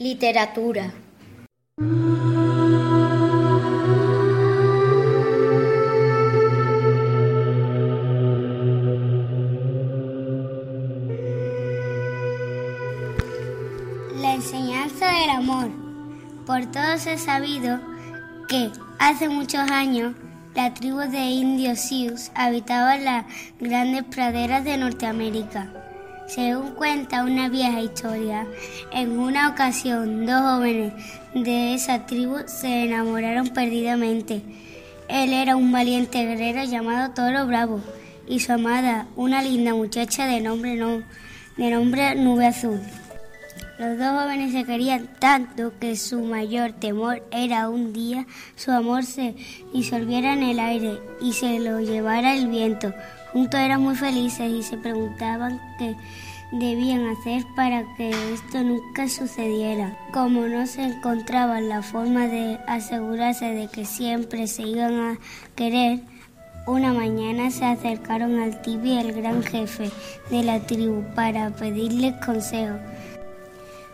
Literatura. 0.00 0.92
La 14.14 14.34
enseñanza 14.34 15.10
del 15.10 15.30
amor. 15.30 15.68
Por 16.46 16.70
todos 16.70 17.08
es 17.08 17.22
sabido 17.22 17.80
que 18.48 18.70
hace 19.00 19.28
muchos 19.28 19.68
años 19.68 20.14
la 20.54 20.74
tribu 20.74 20.98
de 20.98 21.24
indios 21.24 21.80
Sioux 21.80 22.30
habitaba 22.36 22.96
las 22.98 23.26
grandes 23.58 24.04
praderas 24.04 24.62
de 24.62 24.76
Norteamérica. 24.76 25.77
Según 26.28 26.72
cuenta 26.72 27.24
una 27.24 27.48
vieja 27.48 27.80
historia, 27.80 28.46
en 28.92 29.18
una 29.18 29.48
ocasión 29.48 30.26
dos 30.26 30.42
jóvenes 30.42 30.92
de 31.34 31.72
esa 31.72 32.04
tribu 32.04 32.36
se 32.46 32.84
enamoraron 32.84 33.48
perdidamente. 33.48 34.42
Él 35.08 35.32
era 35.32 35.56
un 35.56 35.72
valiente 35.72 36.26
guerrero 36.26 36.64
llamado 36.64 37.14
Toro 37.14 37.46
Bravo 37.46 37.80
y 38.26 38.40
su 38.40 38.52
amada, 38.52 39.06
una 39.16 39.42
linda 39.42 39.72
muchacha 39.72 40.26
de 40.26 40.42
nombre, 40.42 40.74
no, 40.74 41.02
de 41.56 41.70
nombre 41.70 42.14
Nube 42.14 42.46
Azul. 42.46 42.78
Los 43.78 43.96
dos 43.96 44.20
jóvenes 44.20 44.52
se 44.52 44.64
querían 44.64 45.08
tanto 45.18 45.72
que 45.80 45.96
su 45.96 46.20
mayor 46.20 46.72
temor 46.72 47.22
era 47.30 47.70
un 47.70 47.92
día 47.92 48.26
su 48.54 48.70
amor 48.72 49.04
se 49.04 49.34
disolviera 49.72 50.34
en 50.34 50.42
el 50.42 50.58
aire 50.58 50.98
y 51.22 51.32
se 51.32 51.58
lo 51.58 51.80
llevara 51.80 52.34
el 52.34 52.48
viento. 52.48 52.92
Juntos 53.32 53.60
eran 53.60 53.82
muy 53.82 53.94
felices 53.94 54.50
y 54.50 54.62
se 54.62 54.76
preguntaban 54.76 55.60
qué 55.78 55.94
debían 56.52 57.06
hacer 57.08 57.44
para 57.54 57.84
que 57.96 58.10
esto 58.32 58.62
nunca 58.62 59.08
sucediera. 59.08 59.96
Como 60.12 60.46
no 60.46 60.66
se 60.66 60.82
encontraban 60.82 61.68
la 61.68 61.82
forma 61.82 62.26
de 62.26 62.58
asegurarse 62.66 63.46
de 63.46 63.68
que 63.68 63.84
siempre 63.84 64.46
se 64.46 64.62
iban 64.62 64.94
a 64.94 65.18
querer, 65.54 66.00
una 66.66 66.92
mañana 66.92 67.50
se 67.50 67.64
acercaron 67.64 68.40
al 68.40 68.60
tibi 68.62 68.98
el 68.98 69.12
gran 69.12 69.42
jefe 69.42 69.90
de 70.30 70.42
la 70.42 70.60
tribu 70.60 71.02
para 71.14 71.50
pedirles 71.50 72.14
consejo. 72.24 72.76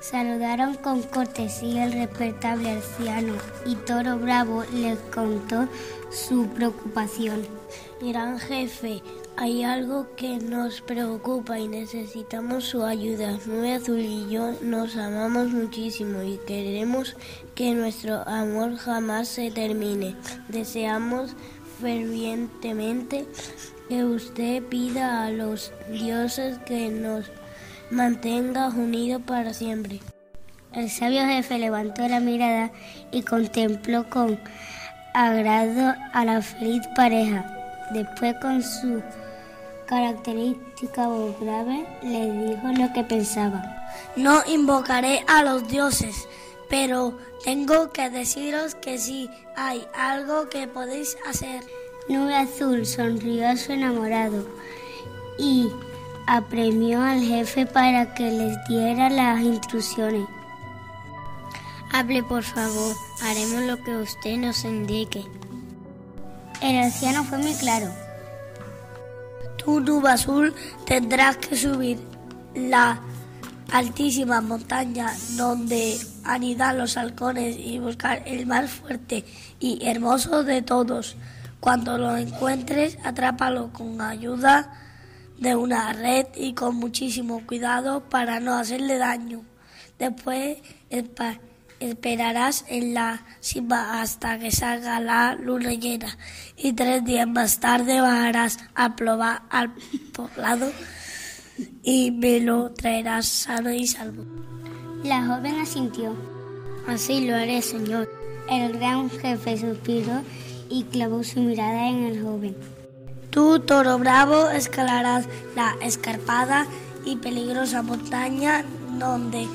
Saludaron 0.00 0.76
con 0.76 1.02
cortesía 1.02 1.84
al 1.84 1.92
respetable 1.92 2.70
anciano 2.70 3.34
y 3.66 3.74
Toro 3.76 4.18
Bravo 4.18 4.64
les 4.72 4.98
contó 5.14 5.68
su 6.10 6.46
preocupación. 6.48 7.42
Gran 8.00 8.38
jefe, 8.38 9.02
hay 9.36 9.62
algo 9.62 10.06
que 10.16 10.38
nos 10.38 10.80
preocupa 10.80 11.58
y 11.58 11.68
necesitamos 11.68 12.64
su 12.64 12.82
ayuda. 12.82 13.38
Nube 13.44 13.74
Azul 13.74 14.00
y 14.00 14.28
yo 14.30 14.52
nos 14.62 14.96
amamos 14.96 15.50
muchísimo 15.50 16.22
y 16.22 16.38
queremos 16.46 17.14
que 17.54 17.74
nuestro 17.74 18.26
amor 18.26 18.76
jamás 18.76 19.28
se 19.28 19.50
termine. 19.50 20.16
Deseamos 20.48 21.36
fervientemente 21.78 23.26
que 23.90 24.04
usted 24.04 24.62
pida 24.62 25.26
a 25.26 25.30
los 25.30 25.72
dioses 25.90 26.58
que 26.66 26.88
nos 26.88 27.30
mantenga 27.90 28.68
unidos 28.68 29.22
para 29.26 29.52
siempre. 29.52 30.00
El 30.72 30.88
sabio 30.88 31.26
jefe 31.26 31.58
levantó 31.58 32.06
la 32.06 32.20
mirada 32.20 32.70
y 33.10 33.22
contempló 33.22 34.08
con 34.08 34.38
agrado 35.14 35.94
a 36.12 36.24
la 36.24 36.40
feliz 36.42 36.86
pareja. 36.94 37.44
Después, 37.92 38.36
con 38.40 38.62
su 38.62 39.02
característica 39.86 41.08
voz 41.08 41.38
grave, 41.40 41.84
le 42.02 42.32
dijo 42.32 42.68
lo 42.68 42.92
que 42.92 43.02
pensaba. 43.02 43.76
No 44.14 44.42
invocaré 44.46 45.24
a 45.26 45.42
los 45.42 45.66
dioses, 45.66 46.28
pero 46.68 47.18
tengo 47.42 47.90
que 47.90 48.08
deciros 48.10 48.76
que 48.76 48.98
si 48.98 49.28
hay 49.56 49.84
algo 49.94 50.48
que 50.48 50.68
podéis 50.68 51.16
hacer. 51.26 51.64
Nube 52.08 52.36
Azul 52.36 52.86
sonrió 52.86 53.48
a 53.48 53.56
su 53.56 53.72
enamorado 53.72 54.46
y 55.38 55.68
apremió 56.30 57.02
al 57.02 57.20
jefe 57.22 57.66
para 57.66 58.14
que 58.14 58.30
les 58.30 58.56
diera 58.68 59.10
las 59.10 59.40
instrucciones. 59.40 60.28
Hable, 61.92 62.22
por 62.22 62.44
favor, 62.44 62.94
haremos 63.24 63.62
lo 63.64 63.82
que 63.82 63.96
usted 63.96 64.36
nos 64.36 64.64
indique. 64.64 65.24
El 66.62 66.78
anciano 66.78 67.24
fue 67.24 67.38
muy 67.38 67.52
claro. 67.54 67.88
Tú, 69.56 69.80
nube 69.80 70.08
azul, 70.08 70.54
tendrás 70.86 71.36
que 71.38 71.56
subir 71.56 71.98
la 72.54 73.00
altísima 73.72 74.40
montaña 74.40 75.12
donde 75.36 75.98
anidan 76.22 76.78
los 76.78 76.96
halcones 76.96 77.56
y 77.58 77.80
buscar 77.80 78.22
el 78.24 78.46
más 78.46 78.70
fuerte 78.70 79.24
y 79.58 79.84
hermoso 79.84 80.44
de 80.44 80.62
todos. 80.62 81.16
Cuando 81.58 81.98
lo 81.98 82.16
encuentres, 82.16 82.98
atrápalo 83.02 83.72
con 83.72 84.00
ayuda 84.00 84.89
de 85.40 85.56
una 85.56 85.92
red 85.92 86.26
y 86.36 86.52
con 86.52 86.76
muchísimo 86.76 87.44
cuidado 87.46 88.08
para 88.08 88.38
no 88.40 88.54
hacerle 88.54 88.98
daño. 88.98 89.42
Después 89.98 90.58
esperarás 91.80 92.64
en 92.68 92.94
la 92.94 93.24
cima 93.40 94.00
hasta 94.00 94.38
que 94.38 94.50
salga 94.50 95.00
la 95.00 95.34
luna 95.34 95.72
llena 95.72 96.16
y 96.56 96.74
tres 96.74 97.04
días 97.04 97.26
más 97.26 97.58
tarde 97.58 98.00
bajarás 98.00 98.58
a 98.74 98.94
probar 98.94 99.42
al 99.48 99.72
poblado 100.12 100.70
y 101.82 102.10
me 102.10 102.40
lo 102.40 102.70
traerás 102.72 103.26
sano 103.26 103.72
y 103.72 103.86
salvo. 103.86 104.24
La 105.02 105.26
joven 105.26 105.58
asintió. 105.58 106.14
Así 106.86 107.26
lo 107.26 107.34
haré, 107.34 107.62
señor. 107.62 108.10
El 108.48 108.72
gran 108.72 109.08
jefe 109.08 109.56
suspiró 109.56 110.22
y 110.68 110.84
clavó 110.84 111.22
su 111.24 111.40
mirada 111.40 111.88
en 111.88 112.04
el 112.04 112.22
joven. 112.22 112.79
Tú, 113.30 113.60
toro 113.60 113.98
bravo, 113.98 114.50
escalarás 114.50 115.26
la 115.54 115.76
escarpada 115.82 116.66
y 117.04 117.16
peligrosa 117.16 117.82
montaña 117.82 118.64
donde 118.98 119.46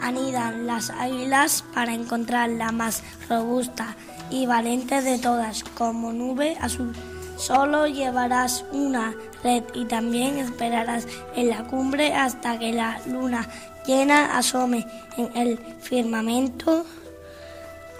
anidan 0.00 0.66
las 0.66 0.90
águilas 0.90 1.64
para 1.74 1.94
encontrar 1.94 2.50
la 2.50 2.70
más 2.70 3.02
robusta 3.28 3.96
y 4.30 4.46
valiente 4.46 5.02
de 5.02 5.18
todas, 5.18 5.64
como 5.64 6.12
nube 6.12 6.56
azul. 6.60 6.92
Solo 7.36 7.88
llevarás 7.88 8.64
una 8.70 9.14
red 9.42 9.64
y 9.74 9.86
también 9.86 10.38
esperarás 10.38 11.08
en 11.34 11.48
la 11.48 11.64
cumbre 11.64 12.14
hasta 12.14 12.58
que 12.58 12.72
la 12.72 13.00
luna 13.06 13.48
llena 13.84 14.38
asome 14.38 14.86
en 15.16 15.36
el 15.36 15.58
firmamento. 15.80 16.86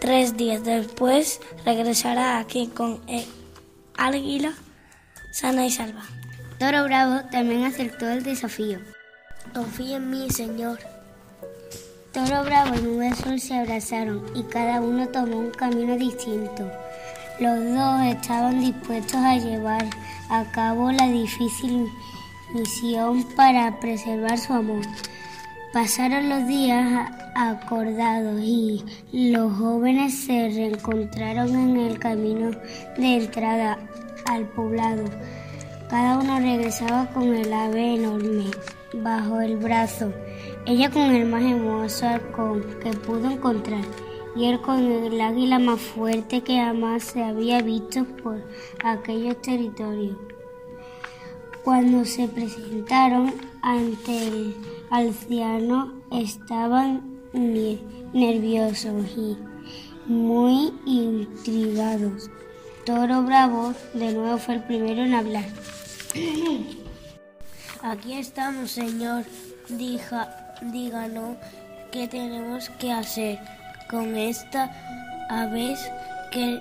Tres 0.01 0.37
días 0.37 0.63
después 0.63 1.41
regresará 1.65 2.39
aquí 2.39 2.69
con 2.69 3.01
el 3.09 3.25
águila 3.97 4.55
sana 5.35 5.67
y 5.67 5.71
salva. 5.71 6.03
Toro 6.61 6.85
Bravo 6.85 7.29
también 7.33 7.65
aceptó 7.65 8.09
el 8.09 8.23
desafío. 8.23 8.79
Confía 9.53 9.97
en 9.97 10.09
mí, 10.09 10.31
señor. 10.31 10.79
Toro 12.13 12.45
Bravo 12.45 12.77
y 12.77 12.83
Nube 12.83 13.09
Azul 13.09 13.41
se 13.41 13.57
abrazaron 13.57 14.25
y 14.37 14.45
cada 14.45 14.81
uno 14.81 15.09
tomó 15.09 15.39
un 15.39 15.51
camino 15.51 15.97
distinto. 15.97 16.71
Los 17.41 17.59
dos 17.59 18.03
estaban 18.03 18.61
dispuestos 18.61 19.17
a 19.17 19.37
llevar 19.37 19.85
a 20.31 20.45
cabo 20.53 20.93
la 20.93 21.09
difícil 21.09 21.89
misión 22.55 23.25
para 23.35 23.81
preservar 23.81 24.39
su 24.39 24.53
amor. 24.53 24.83
Pasaron 25.73 26.29
los 26.29 26.47
días 26.47 27.11
acordados 27.35 28.41
y 28.41 28.85
los 29.13 29.53
jóvenes 29.59 30.17
se 30.17 30.49
reencontraron 30.51 31.57
en 31.57 31.77
el 31.77 31.99
camino 31.99 32.53
de 32.97 33.17
entrada 33.17 33.77
al 34.27 34.47
poblado. 34.49 35.05
Cada 35.89 36.19
uno 36.19 36.39
regresaba 36.39 37.11
con 37.11 37.35
el 37.35 37.53
ave 37.53 37.95
enorme 37.95 38.45
bajo 38.95 39.41
el 39.41 39.57
brazo, 39.57 40.13
ella 40.67 40.91
con 40.91 41.03
el 41.03 41.27
más 41.27 41.43
hermoso 41.43 42.07
halcón 42.07 42.65
que 42.83 42.91
pudo 42.93 43.31
encontrar 43.31 43.85
y 44.37 44.47
él 44.47 44.61
con 44.61 44.81
el 44.81 45.21
águila 45.21 45.59
más 45.59 45.81
fuerte 45.81 46.43
que 46.43 46.59
jamás 46.59 47.05
se 47.05 47.23
había 47.23 47.63
visto 47.63 48.05
por 48.23 48.43
aquellos 48.83 49.41
territorios. 49.41 50.17
Cuando 51.63 52.05
se 52.05 52.29
presentaron 52.29 53.33
ante 53.63 54.29
el 54.29 54.55
anciano 54.91 55.95
estaban 56.11 57.21
nerviosos 57.33 59.07
y 59.17 59.37
muy 60.07 60.73
intrigados. 60.85 62.31
Toro 62.85 63.23
Bravo 63.23 63.73
de 63.95 64.13
nuevo 64.13 64.37
fue 64.37 64.57
el 64.57 64.63
primero 64.63 65.03
en 65.03 65.15
hablar. 65.15 65.45
Aquí 67.83 68.15
estamos, 68.15 68.73
señor. 68.73 69.25
díganos 69.69 71.37
qué 71.91 72.07
tenemos 72.09 72.69
que 72.79 72.93
hacer 72.93 73.39
con 73.89 74.17
esta 74.17 74.71
aves 75.31 75.81
que 76.31 76.61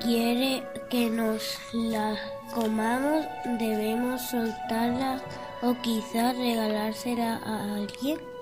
quiere 0.00 0.62
que 0.90 1.08
nos 1.08 1.58
la 1.72 2.16
comamos. 2.54 3.24
Debemos 3.58 4.20
soltarla 4.20 5.22
o 5.62 5.74
quizás 5.80 6.36
regalársela 6.36 7.40
a 7.44 7.76
alguien? 7.76 8.35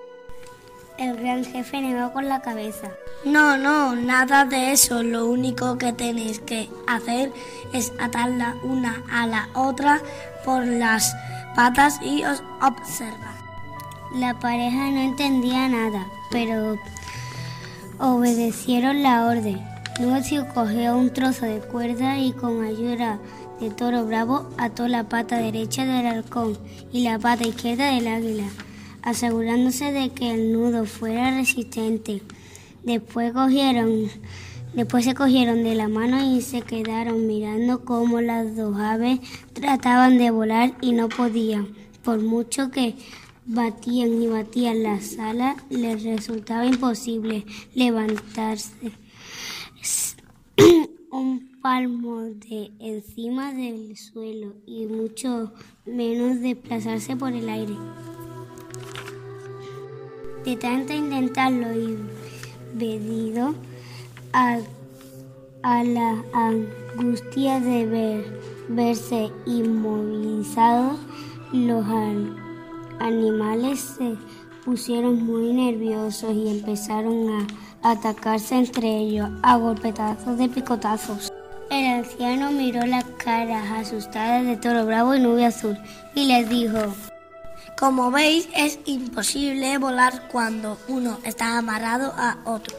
El 0.99 1.17
gran 1.17 1.45
jefe 1.45 1.81
negó 1.81 2.13
con 2.13 2.29
la 2.29 2.41
cabeza. 2.41 2.89
No, 3.25 3.57
no, 3.57 3.97
nada 3.97 4.45
de 4.45 4.73
eso. 4.73 5.03
Lo 5.03 5.27
único 5.27 5.77
que 5.77 5.93
tenéis 5.93 6.39
que 6.39 6.69
hacer 6.87 7.33
es 7.73 7.93
atarla 7.99 8.55
una 8.63 9.03
a 9.11 9.27
la 9.27 9.49
otra 9.55 10.01
por 10.45 10.65
las 10.67 11.17
patas 11.57 12.01
y 12.03 12.23
os 12.25 12.43
observar. 12.63 13.35
La 14.15 14.39
pareja 14.39 14.91
no 14.91 15.01
entendía 15.01 15.69
nada, 15.69 16.07
pero 16.31 16.79
obedecieron 17.99 19.03
la 19.03 19.27
orden. 19.27 19.61
Lucio 20.01 20.47
cogió 20.55 20.97
un 20.97 21.13
trozo 21.13 21.47
de 21.47 21.61
cuerda 21.61 22.19
y 22.19 22.33
con 22.33 22.65
ayuda 22.65 23.19
de 23.61 23.71
Toro 23.71 24.05
Bravo 24.07 24.49
ató 24.59 24.89
la 24.89 25.05
pata 25.05 25.39
derecha 25.39 25.85
del 25.85 26.07
halcón 26.07 26.59
y 26.93 27.03
la 27.03 27.19
pata 27.19 27.47
izquierda 27.47 27.93
del 27.93 28.09
águila, 28.09 28.47
asegurándose 29.05 29.93
de 29.93 30.09
que 30.11 30.33
el 30.33 30.53
nudo 30.53 30.87
fuera 30.87 31.31
resistente. 31.31 32.23
Después 32.83 33.33
se 35.05 35.15
cogieron 35.15 35.63
de 35.63 35.75
la 35.75 35.89
mano 35.89 36.35
y 36.35 36.41
se 36.41 36.63
quedaron 36.63 37.27
mirando 37.27 37.85
cómo 37.85 38.21
las 38.21 38.57
dos 38.57 38.77
aves 38.79 39.21
trataban 39.53 40.19
de 40.19 40.31
volar 40.31 40.75
y 40.81 40.93
no 40.93 41.09
podían, 41.09 41.69
por 42.03 42.21
mucho 42.21 42.71
que 42.71 42.97
batían 43.47 44.23
y 44.23 44.27
batían 44.27 44.83
las 44.83 45.19
alas, 45.19 45.57
les 45.69 46.03
resultaba 46.03 46.65
imposible 46.65 47.45
levantarse 47.75 48.73
un 51.11 51.61
palmo 51.61 52.23
de 52.23 52.73
encima 52.81 53.53
del 53.53 53.97
suelo 53.99 54.55
y 54.67 54.87
mucho 54.87 55.53
menos 55.85 56.41
desplazarse 56.41 57.17
por 57.17 57.35
el 57.35 57.51
aire. 57.51 57.75
De 60.45 60.57
tanto 60.57 60.93
intentarlo 60.93 61.73
y 61.73 61.99
pedido 62.79 63.55
a, 64.35 64.59
la 65.63 66.23
angustia 66.35 67.61
de 67.61 67.87
ver, 67.87 68.41
verse 68.69 69.31
inmovilizados, 69.47 70.99
los 71.51 71.85
animales 73.01 73.81
se 73.97 74.17
pusieron 74.67 75.25
muy 75.25 75.53
nerviosos 75.55 76.35
y 76.35 76.59
empezaron 76.59 77.31
a 77.83 77.91
atacarse 77.93 78.57
entre 78.57 78.99
ellos 78.99 79.31
a 79.43 79.57
golpetazos 79.57 80.37
de 80.37 80.49
picotazos. 80.51 81.33
El 81.71 81.87
anciano 81.87 82.51
miró 82.53 82.85
las 82.85 83.05
caras 83.17 83.65
asustadas 83.71 84.45
de 84.45 84.59
Toro 84.59 84.85
Bravo 84.85 85.15
y 85.15 85.21
Nube 85.21 85.47
Azul 85.47 85.79
y 86.15 86.27
les 86.27 86.49
dijo, 86.51 86.79
Como 87.85 88.11
veis, 88.11 88.49
es 88.57 88.79
imposible 88.87 89.77
volar 89.77 90.29
cuando 90.33 90.79
uno 90.89 91.19
está 91.23 91.59
amarrado 91.59 92.15
a 92.17 92.39
otro. 92.47 92.75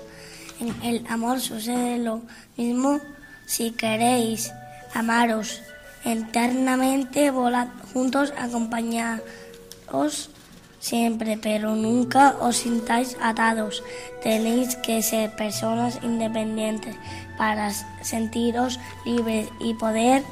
En 0.59 0.73
el 0.81 1.05
amor 1.07 1.41
sucede 1.41 1.99
lo 1.99 2.23
mismo 2.57 2.99
si 3.45 3.69
queréis 3.69 4.51
amaros 4.95 5.61
eternamente, 6.03 7.29
volad 7.29 7.67
juntos, 7.93 8.33
acompañados 8.35 10.31
siempre, 10.79 11.37
pero 11.37 11.75
nunca 11.75 12.37
os 12.41 12.55
sintáis 12.55 13.15
atados. 13.21 13.83
Tenéis 14.23 14.75
que 14.77 15.03
ser 15.03 15.35
personas 15.35 15.99
independientes 16.01 16.95
para 17.37 17.71
sentiros 18.01 18.79
libres 19.05 19.49
y 19.59 19.75
poder 19.75 20.23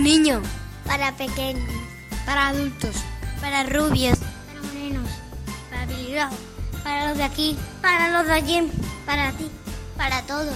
Niños. 0.03 0.45
Para 0.85 1.15
pequeños. 1.15 1.63
Para 2.25 2.49
adultos. 2.49 2.97
Para 3.41 3.63
rubios. 3.63 4.19
Para 4.19 4.61
morenos. 4.61 5.09
Para 5.69 5.81
habilidad. 5.83 6.31
Para 6.83 7.07
los 7.09 7.17
de 7.17 7.23
aquí. 7.23 7.57
Para 7.81 8.09
los 8.11 8.27
de 8.27 8.33
allí. 8.33 8.71
Para 9.05 9.31
ti. 9.31 9.49
Para 9.97 10.21
todos. 10.23 10.55